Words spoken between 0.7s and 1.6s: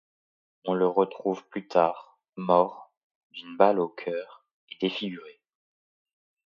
le retrouve